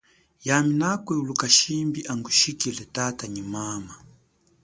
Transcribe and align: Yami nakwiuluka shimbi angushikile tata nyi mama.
Yami 0.47 0.73
nakwiuluka 0.81 1.45
shimbi 1.57 1.99
angushikile 2.11 2.83
tata 2.95 3.23
nyi 3.33 3.43
mama. 3.53 3.93